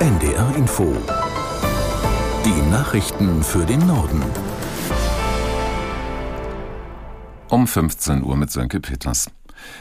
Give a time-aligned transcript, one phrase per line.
[0.00, 0.96] NDR Info.
[2.44, 4.22] Die Nachrichten für den Norden.
[7.48, 9.28] Um 15 Uhr mit Sönke Peters.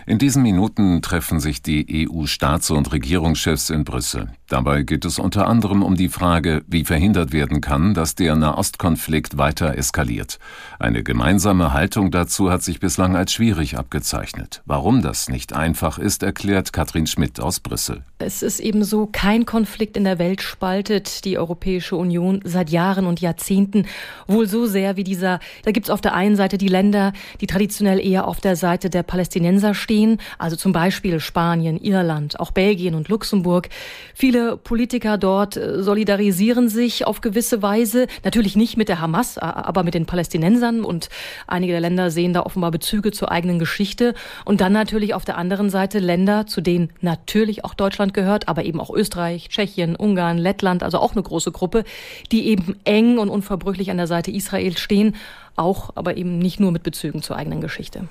[0.08, 4.32] In diesen Minuten treffen sich die EU-Staats- und Regierungschefs in Brüssel.
[4.50, 9.38] Dabei geht es unter anderem um die Frage, wie verhindert werden kann, dass der Nahostkonflikt
[9.38, 10.40] weiter eskaliert.
[10.80, 14.62] Eine gemeinsame Haltung dazu hat sich bislang als schwierig abgezeichnet.
[14.66, 18.04] Warum das nicht einfach ist, erklärt Katrin Schmidt aus Brüssel.
[18.20, 23.06] Es ist eben so, kein Konflikt in der Welt spaltet die Europäische Union seit Jahren
[23.06, 23.86] und Jahrzehnten
[24.28, 25.42] wohl so sehr wie dieser.
[25.66, 28.90] Da gibt es auf der einen Seite die Länder, die traditionell eher auf der Seite
[28.90, 33.68] der Palästinenser stehen, also zum Beispiel Spanien, Irland, auch Belgien und Luxemburg.
[34.14, 39.40] Viele Viele Politiker dort äh, solidarisieren sich auf gewisse Weise, natürlich nicht mit der Hamas,
[39.40, 41.10] aber mit den Palästinensern und
[41.48, 44.14] einige der Länder sehen da offenbar Bezüge zur eigenen Geschichte.
[44.46, 48.64] Und dann natürlich auf der anderen Seite Länder, zu denen natürlich auch Deutschland gehört, aber
[48.64, 51.84] eben auch Österreich, Tschechien, Ungarn, Lettland, also auch eine große Gruppe,
[52.32, 55.16] die eben eng und unverbrüchlich an der Seite Israels stehen,
[55.56, 58.08] auch aber eben nicht nur mit Bezügen zur eigenen Geschichte.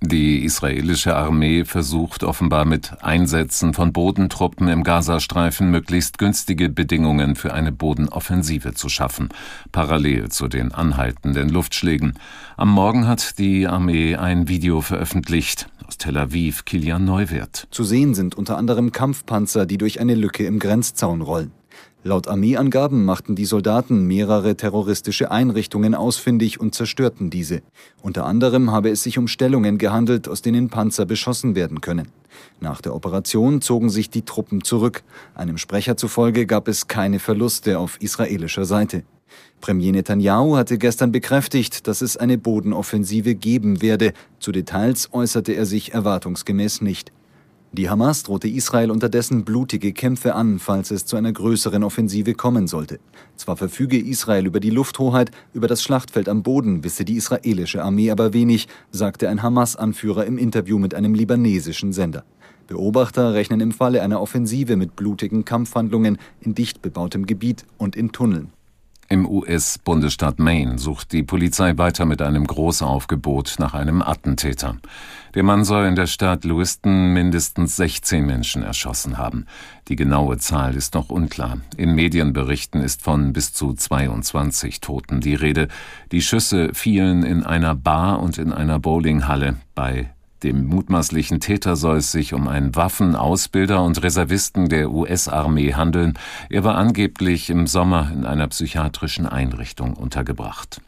[0.00, 7.52] Die israelische Armee versucht offenbar mit Einsätzen von Bodentruppen im Gazastreifen möglichst günstige Bedingungen für
[7.52, 9.30] eine Bodenoffensive zu schaffen,
[9.72, 12.14] parallel zu den anhaltenden Luftschlägen.
[12.56, 15.68] Am Morgen hat die Armee ein Video veröffentlicht.
[15.84, 17.66] Aus Tel Aviv, Kilian Neuwert.
[17.72, 21.50] Zu sehen sind unter anderem Kampfpanzer, die durch eine Lücke im Grenzzaun rollen.
[22.08, 27.60] Laut Armeeangaben machten die Soldaten mehrere terroristische Einrichtungen ausfindig und zerstörten diese.
[28.00, 32.08] Unter anderem habe es sich um Stellungen gehandelt, aus denen Panzer beschossen werden können.
[32.60, 35.02] Nach der Operation zogen sich die Truppen zurück.
[35.34, 39.02] Einem Sprecher zufolge gab es keine Verluste auf israelischer Seite.
[39.60, 44.14] Premier Netanyahu hatte gestern bekräftigt, dass es eine Bodenoffensive geben werde.
[44.40, 47.12] Zu Details äußerte er sich erwartungsgemäß nicht.
[47.72, 52.66] Die Hamas drohte Israel unterdessen blutige Kämpfe an, falls es zu einer größeren Offensive kommen
[52.66, 52.98] sollte.
[53.36, 58.10] Zwar verfüge Israel über die Lufthoheit, über das Schlachtfeld am Boden wisse die israelische Armee
[58.10, 62.24] aber wenig, sagte ein Hamas-Anführer im Interview mit einem libanesischen Sender.
[62.68, 68.12] Beobachter rechnen im Falle einer Offensive mit blutigen Kampfhandlungen in dicht bebautem Gebiet und in
[68.12, 68.52] Tunneln.
[69.10, 74.76] Im US-Bundesstaat Maine sucht die Polizei weiter mit einem Großaufgebot nach einem Attentäter.
[75.34, 79.46] Der Mann soll in der Stadt Lewiston mindestens 16 Menschen erschossen haben.
[79.88, 81.56] Die genaue Zahl ist noch unklar.
[81.78, 85.68] In Medienberichten ist von bis zu 22 Toten die Rede.
[86.12, 90.10] Die Schüsse fielen in einer Bar und in einer Bowlinghalle bei
[90.42, 96.14] dem mutmaßlichen Täter soll es sich um einen Waffenausbilder und Reservisten der US-Armee handeln.
[96.50, 100.80] Er war angeblich im Sommer in einer psychiatrischen Einrichtung untergebracht.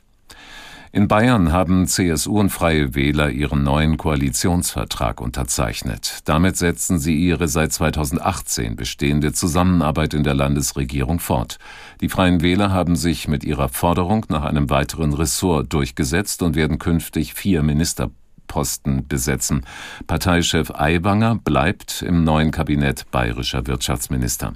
[0.93, 6.19] In Bayern haben CSU und Freie Wähler ihren neuen Koalitionsvertrag unterzeichnet.
[6.25, 11.59] Damit setzen sie ihre seit 2018 bestehende Zusammenarbeit in der Landesregierung fort.
[12.01, 16.81] Die Freien Wähler haben sich mit ihrer Forderung nach einem weiteren Ressort durchgesetzt und werden
[16.81, 18.11] künftig vier Minister
[18.51, 19.65] Posten besetzen.
[20.09, 24.55] Parteichef Aiwanger bleibt im neuen Kabinett bayerischer Wirtschaftsminister.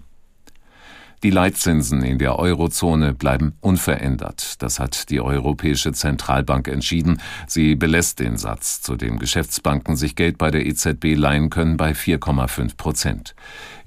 [1.24, 4.62] Die Leitzinsen in der Eurozone bleiben unverändert.
[4.62, 7.18] Das hat die Europäische Zentralbank entschieden.
[7.46, 11.92] Sie belässt den Satz, zu dem Geschäftsbanken sich Geld bei der EZB leihen können, bei
[11.92, 13.34] 4,5 Prozent.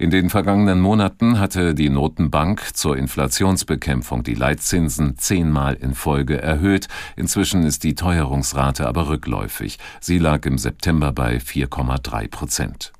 [0.00, 6.88] In den vergangenen Monaten hatte die Notenbank zur Inflationsbekämpfung die Leitzinsen zehnmal in Folge erhöht.
[7.14, 9.78] Inzwischen ist die Teuerungsrate aber rückläufig.
[10.00, 12.92] Sie lag im September bei 4,3 Prozent.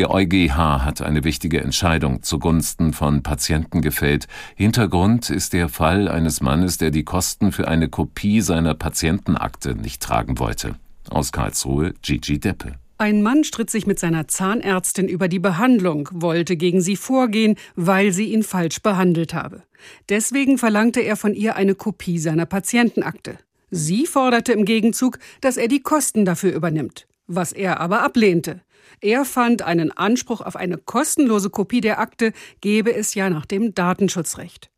[0.00, 4.28] Der EuGH hat eine wichtige Entscheidung zugunsten von Patienten gefällt.
[4.56, 10.02] Hintergrund ist der Fall eines Mannes, der die Kosten für eine Kopie seiner Patientenakte nicht
[10.02, 10.76] tragen wollte.
[11.10, 12.76] Aus Karlsruhe Gigi Deppe.
[12.96, 18.10] Ein Mann stritt sich mit seiner Zahnärztin über die Behandlung, wollte gegen sie vorgehen, weil
[18.12, 19.64] sie ihn falsch behandelt habe.
[20.08, 23.36] Deswegen verlangte er von ihr eine Kopie seiner Patientenakte.
[23.70, 28.60] Sie forderte im Gegenzug, dass er die Kosten dafür übernimmt, was er aber ablehnte.
[29.00, 33.74] Er fand, einen Anspruch auf eine kostenlose Kopie der Akte gebe es ja nach dem
[33.74, 34.70] Datenschutzrecht.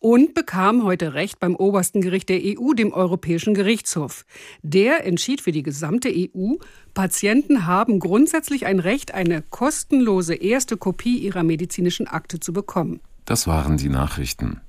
[0.00, 4.24] Und bekam heute Recht beim obersten Gericht der EU, dem Europäischen Gerichtshof.
[4.62, 6.54] Der entschied für die gesamte EU,
[6.94, 13.00] Patienten haben grundsätzlich ein Recht, eine kostenlose erste Kopie ihrer medizinischen Akte zu bekommen.
[13.26, 14.60] Das waren die Nachrichten.